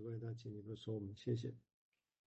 [0.00, 1.52] 只为他进一步说我们，谢谢。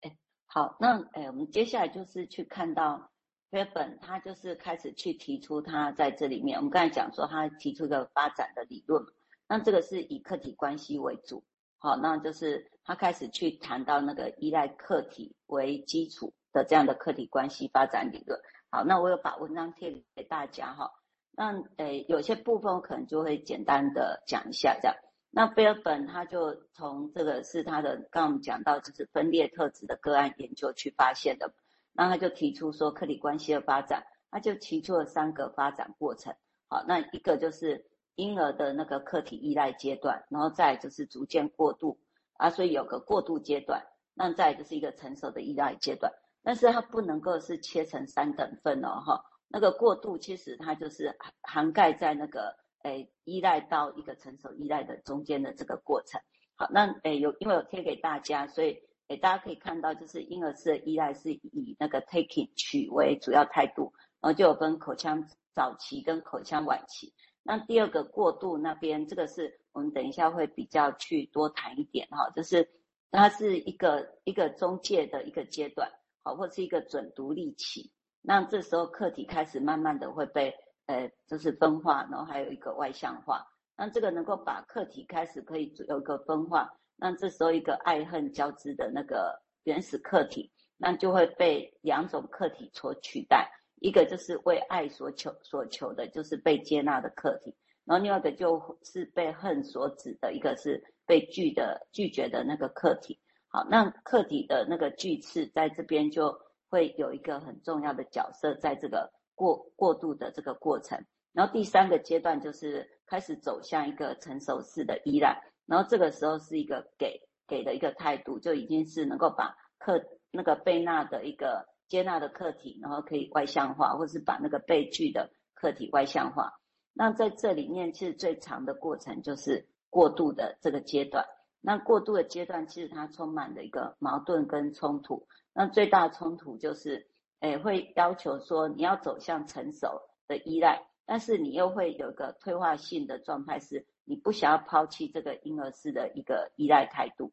[0.00, 0.16] 哎，
[0.46, 3.10] 好，那哎，我们接下来就是去看到
[3.50, 9.04] 菲尔本，他就是开始去提出他在这里面，我们刚才讲说他提出一个发展的理论，
[9.46, 11.44] 那这个是以客体关系为主，
[11.76, 18.40] 好，那就是他开始去谈到那个依赖客体为基础的这样的客体关系发展理论。
[18.70, 20.90] 好，那我有把文章贴给大家哈。
[21.32, 24.96] 那诶，有些部分我可能就会简单的讲一下这样。
[25.32, 31.52] 那菲尔本他就从这个是他的，刚刚我们讲到就是分裂特质的个案研究去发现的。
[31.92, 36.34] 那他就提出说，客体关系的发展，他就提出了三个发展过程。
[36.68, 37.84] 好，那一个就是
[38.16, 41.98] 婴儿的那个客体依赖阶段，然后再就是逐渐过渡
[42.34, 43.84] 啊，所以有个过渡阶段。
[44.14, 46.12] 那再就是一个成熟的依赖阶段。
[46.42, 56.20] 但是它不能够是切成三等份哦，哈，那个过渡其实它就是涵盖在那个诶依赖到一个成熟依赖的中间的这个过程。
[56.56, 67.12] 好，那诶有因为有贴给大家，所以诶大家可以看到，就是婴儿式的依赖是以那个 taking 取为主要态度，然后就有分口腔早期跟口腔晚期。
[67.42, 72.68] 那第二个过渡那边，这个是我们等一下会比较去多谈一点哈，就是
[73.10, 75.90] 它是一个一个中介的一个阶段。
[76.22, 80.54] 好，或是一个准独立期，那这时候客体开始慢慢的会被，
[80.90, 83.46] 呃，就是分化，然后还有一个外向化。
[83.76, 93.48] 那这个能够把客体开始可以有一个分化，那这时候一个爱恨交织的那个原始客体，那就会被两种客体所取代，
[93.80, 103.16] 一个就是为爱所求所求的，就是被接纳的客体，然后另外一个就是被恨所指的，一个是被拒的拒绝的那个客体。
[103.46, 106.36] 好，那客体的那个巨刺在这边就
[106.68, 109.10] 会有一个很重要的角色，在这个
[109.40, 111.02] 过过渡的这个过程。
[111.32, 119.98] 然后第三个阶段就是开始走向一个成熟式的依赖，然后这个时候是一个给给的一个态度，就已经是能够把客
[120.30, 126.52] 那个被纳的一个接纳的客体，然后可以外向化，或是把那个被拒的客体外向化。
[126.92, 131.24] 那在这里面，其实最长的过程就是过渡的这个阶段。
[131.62, 135.26] 那过渡的阶段，其实它充满了一个矛盾跟冲突。
[135.52, 137.06] 那最大的冲突就是，
[137.40, 147.32] 诶，会要求说你要走向成熟的依赖，但是你又会有一个退化性的状态，是你不想要抛弃这个婴儿式的一个依赖态度。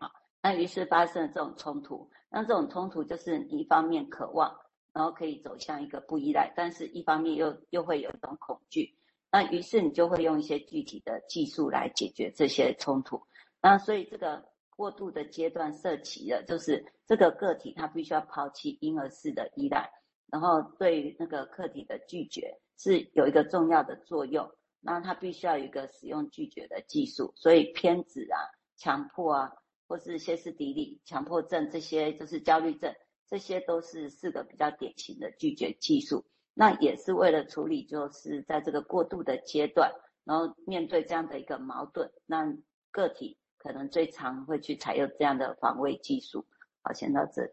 [0.00, 0.10] 好，
[0.42, 2.10] 那于是发生了这种冲突。
[2.28, 4.54] 那这种冲突就是你一方面渴望，
[4.92, 8.98] 然后可以走向一个不依赖，但是一方面又又会有一种恐惧。
[9.30, 13.22] 那于是你就会用一些具体的技术来解决这些冲突。
[13.60, 14.42] 那所以这个
[14.76, 19.90] 过渡的阶段涉及了，就是这个个体它必须要抛弃婴儿式的依赖，
[20.30, 24.48] 然后对于那个客体的拒绝是有一个重要的作用。
[24.80, 28.38] 那它必须要有一个使用拒绝的技术，所以偏执啊、
[28.76, 29.52] 强迫啊，
[29.88, 32.94] 或是歇斯底里、强迫症这些，就是焦虑症，
[33.26, 36.24] 这些都是四个比较典型的拒绝技术。
[36.54, 39.90] 那也是为了处理，就是在这个过渡的阶段，
[40.24, 42.56] 然后面对这样的一个矛盾，那
[42.92, 43.38] 个体。
[43.66, 46.46] 可能最常会去采用这样的防卫技术。
[46.82, 47.50] 好，先到这里。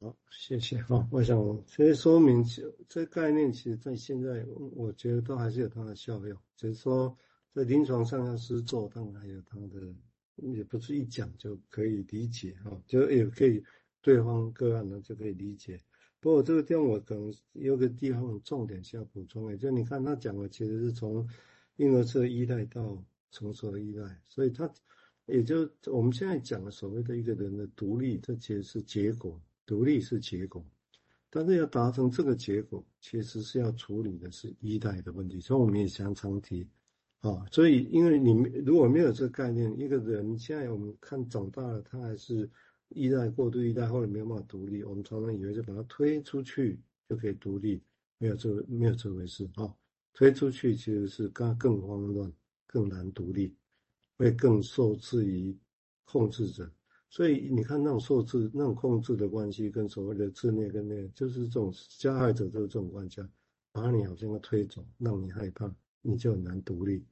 [0.00, 1.06] 好，谢谢哈。
[1.12, 1.36] 我想，
[1.68, 2.44] 所以说明
[2.88, 4.44] 这概念，其实在现在，
[4.74, 6.36] 我觉得都还是有它的效用。
[6.56, 7.16] 只是说，
[7.52, 9.94] 在临床上要实做，当然还有它的，
[10.34, 13.62] 也不是一讲就可以理解哈，就也可以
[14.02, 15.78] 对方个案呢就可以理解。
[16.18, 21.28] 不过这个地方我可能有个地方重点需要补充，也就你看他讲的，其实是从
[21.76, 23.00] 婴儿车依赖到。
[23.34, 24.72] 成熟的依赖，所以他
[25.26, 30.64] 也就我们现在讲的所谓的一个人的独立，这其实是结果，独立是结果，
[31.30, 35.40] 但是要达成这个结果，其实是要处理的是依赖的问题。
[35.40, 36.64] 所以我们也常常提
[37.20, 38.32] 啊，所以因为你
[38.64, 42.48] 如果没有这个概念，一个人现在我们看长大了，他还是
[42.90, 46.78] 依赖过度依赖，或者没有办法独立，我们常常以为就把他推出去
[47.08, 47.82] 就可以独立，
[48.18, 49.74] 没有这没有这回事啊，
[50.12, 52.30] 推出去其实是更更慌乱。
[52.74, 53.54] 更难独立，
[54.16, 55.56] 会更受制于
[56.04, 56.68] 控制者。
[57.08, 63.22] 所以你看，那种受制、那种控制的关系，跟所谓的自虐跟那个，就是这种加害者就是这种关系，
[63.70, 65.72] 把你好像要推走，让你害怕，
[66.02, 67.04] 你就很难独立，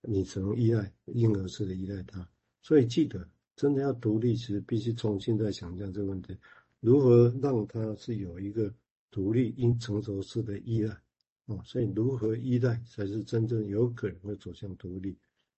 [0.00, 2.26] 你只能依赖婴儿式的依赖他。
[2.62, 6.34] 所以记得，真的要独立，其实必须重新再想象这个问题：
[6.80, 8.72] 如何让他是有一个
[9.10, 10.98] 独立、因成熟式的依赖。
[11.46, 15.16] 哦，所以如何依赖才是真正有可能会走向独立，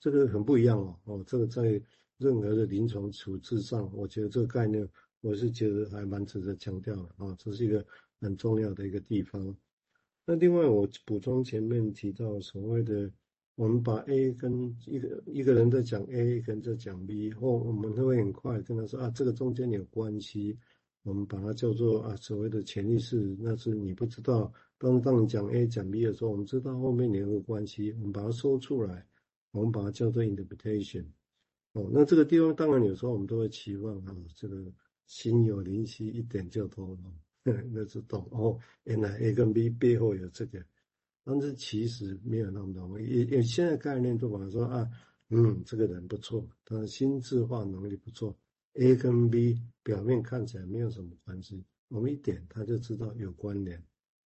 [0.00, 0.98] 这个很不一样哦。
[1.04, 1.80] 哦，这个在
[2.18, 4.88] 任何的临床处置上，我觉得这个概念，
[5.20, 7.84] 我是觉得还蛮值得强调的啊，哦，这是一个
[8.20, 9.54] 很重要的一个地方。
[10.24, 13.10] 那另外，我补充前面提到所谓的
[13.56, 20.56] 我们把 A 跟一个一个人在讲 A，一个人在讲 B，或我们会很快跟他说啊，这个中间有关系，
[21.04, 24.52] 我们把它叫做啊所谓的潜意识，那是你不知道。
[24.78, 29.06] 当当你讲 A 讲 B 的时候，我们知道后面有个关系，我们把它说出来，
[29.52, 31.04] 我们把它叫做 interpretation。
[31.74, 34.64] 哦，那这个地方当然有时候我们都会期望啊，这个
[35.06, 37.12] 心有灵犀一点就通了，
[37.70, 40.64] 那就懂哦，原来 A 跟 B 背后有这个。
[41.22, 44.88] 但是其实没有那么容易，也也现在概念都把它说啊，
[45.30, 48.36] 嗯，这个人不错，他的心智化能力不错。
[48.74, 53.82] A 跟 B 表面看起来没有什么关系，我们一点他就知道有关联。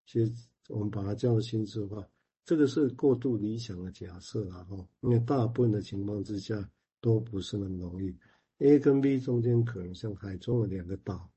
[0.07, 0.33] 其实
[0.69, 2.09] 我们把它叫做心智化，
[2.45, 8.17] 这个是过度理想的假设啦，哈，因为大部分的情况之下都不是那么容易。
[8.59, 11.31] A 跟 B 中间可能像海中的两个岛，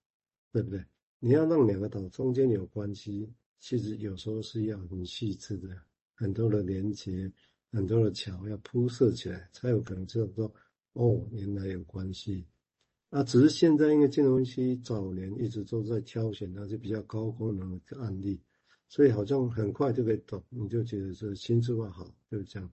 [0.51, 0.83] 对不对？
[1.19, 3.31] 你要让两个岛中间有关系。
[3.59, 5.69] 其实有时候是要很细致的，
[6.15, 7.31] 很多的连接，
[7.71, 10.51] 很多的桥要铺设起来，才有可能知道说，
[10.93, 12.43] 哦，原来有关系。
[13.13, 18.39] 那只是现在因为金融分析早年一直都在挑选那些比较高功能的案例，
[18.87, 22.71] 所以好像很快就可以懂，你就觉得这心智化好，就是这样。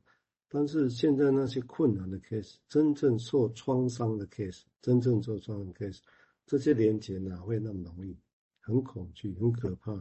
[0.48, 5.98] 但是现在那些困难的 case，真正受创伤的 case，真正受创伤的 case，
[6.46, 8.16] 这些连接哪会那么容易？
[8.60, 9.92] 很恐惧，很可怕。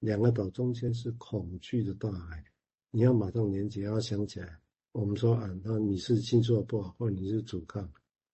[0.00, 2.44] 两个岛中间是恐惧的大海，
[2.90, 4.58] 你要马上连接，要想起来。
[4.90, 7.88] 我们说啊，那你是心智不好，或者你是阻抗，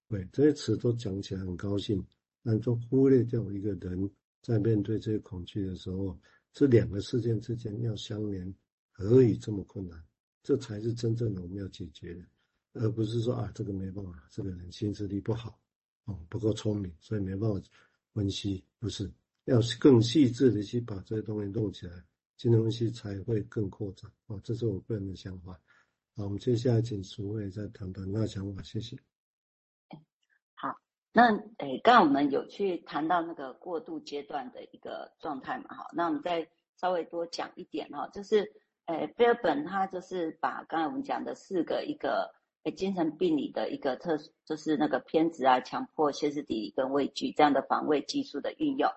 [0.09, 2.05] 对，这些词都讲起来很高兴，
[2.43, 4.11] 但都忽略掉一个人
[4.43, 6.19] 在面对这些恐惧的时候，
[6.53, 8.55] 这两个事件之间要相连，
[8.93, 10.01] 何以这么困难？
[10.43, 12.23] 这才是真正的我们要解决的，
[12.75, 15.59] 而不是说啊，这个没办法，这个人心智力不好，
[16.05, 17.61] 哦，不够聪明，所以没办法
[18.13, 19.11] 分析，不是。
[19.47, 22.05] 要更细致的去把这些东西弄起来，
[22.37, 24.11] 金融分析才会更扩展。
[24.27, 25.59] 哦，这是我个人的想法。
[26.15, 28.97] 好，我们接下来请苏慧再谈谈那想法，谢谢。
[31.17, 35.69] 那诶，刚刚我们有去谈到那个过渡阶段的一个状态嘛？
[35.69, 38.53] 哈，那我们再稍微多讲一点哈，就是
[38.87, 42.35] 诶，费尔本他就是把刚才我们讲的四个一个
[42.65, 48.91] 诶精神病理的一个特，就是那个偏执啊、强迫、歇斯底里跟畏惧这样的防卫技术的运用。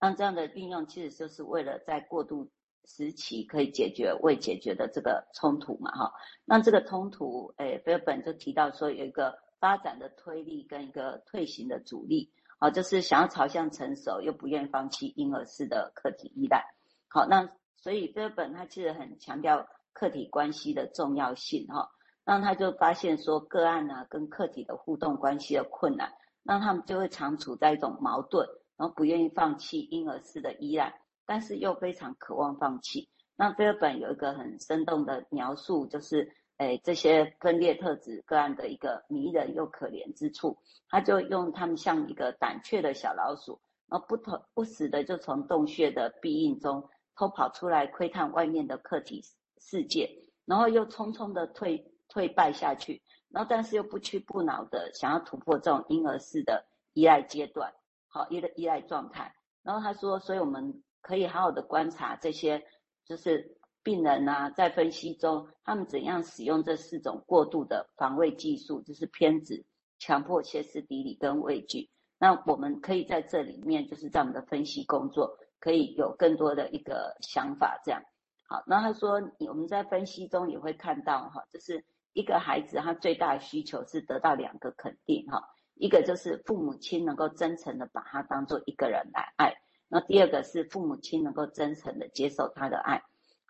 [0.00, 2.50] 那这样的运用其实就是为了在过渡
[2.84, 6.12] 时期可以解决未解决的这个冲突嘛，哈。
[6.44, 16.64] 那这个冲突，诶，费尔本就提到说有一个发展的推力跟一个退行的阻力，好，就是想要朝向成熟又不愿意放弃婴儿式的客体依赖。
[17.08, 21.90] 好，那所以菲尔本他其实很强调客体关系的重要性，哈。
[22.24, 28.48] 那他就发现说个案呢跟客体的互动关系的困难，那他们就会常处在一种矛盾。
[28.76, 33.10] 然后不愿意放弃婴儿式的依赖，但是又非常渴望放弃。
[33.36, 40.58] 那菲尔本有一个很生动的描述，就是诶这些分裂特质个案的一个迷人又可怜之处。
[40.90, 43.58] 他就用他们像一个胆怯的小老鼠，
[43.88, 46.86] 然后不同不时的就从洞穴的壁印中
[47.16, 49.22] 偷跑出来窥探外面的客体
[49.58, 50.10] 世界，
[50.44, 57.72] 然后又匆匆的退退败下去，然后但是又不屈不挠的想要突破这种婴儿式的依赖阶段。
[58.08, 59.34] 好，依赖依赖状态。
[59.62, 62.66] 然后他说，所以我们可以好好的观察这些，
[63.06, 69.64] 就是病人啊，在分析中，他们怎样使用这四种过度的防卫技术，就是偏执、
[69.98, 71.88] 强迫、歇斯底里跟畏惧。
[72.18, 77.80] 那我们可以在这里面，就是在我们的分析工作，可以有更多的一个想法。
[77.84, 78.02] 这样，
[78.46, 78.62] 好。
[78.66, 81.82] 然后他说，我们在分析中也会看到，哈，就是
[82.12, 85.42] 一个孩子他最大的需求是得到两个肯定，哈。
[85.76, 89.54] 一个就是父母亲能够真诚的把他当做一个人来爱，
[89.88, 93.02] 那第二个是父母亲能够真诚的接受他的爱。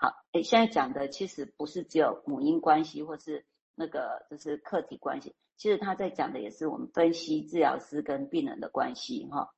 [0.02, 9.50] 好，诶，现在讲的其实不是只有母婴关系或是那个就是客体关系，其实他在讲的也是我们分析治疗师跟病人的关系哈。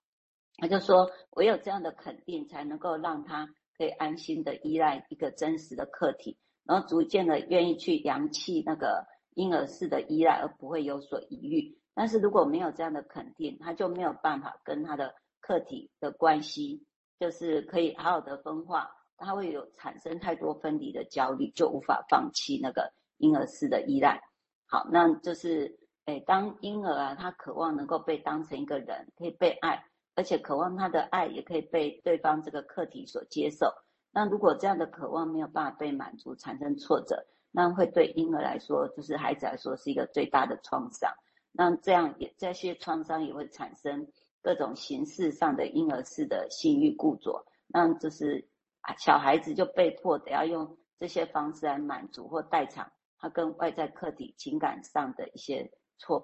[0.56, 11.78] 他就说，唯有这样的肯定，才能够让他可以安心的依赖一个真实的客体，然后逐渐的愿意去扬弃那个婴儿式的依赖，而不会有所疑虑。
[11.94, 16.84] 但是如果没有这样的肯定，他就没有办法跟他的客体的关系，
[17.20, 18.90] 就是可以好好的分化，
[19.24, 24.20] 他会有产生太多分离的焦虑，就无法放弃那个婴儿式的依赖。
[24.66, 33.72] 好，那就是，诶，当婴儿啊，他渴望能够被当成一个人，可以被爱，而且渴望他的爱也可以被对方这个客体所接受。
[34.10, 41.10] 那如果这样的渴望没有办法被满足，产生挫折，那会对婴儿来说，就是孩子来说，是一个最大的创伤。
[41.52, 44.06] 那这样也这些创伤也会产生
[44.42, 48.48] 各种形式上的婴儿式的性欲固着，那就是
[48.98, 56.18] 小孩子就被迫得要用这些方式来满足或代偿他跟外在客体情感上的一些挫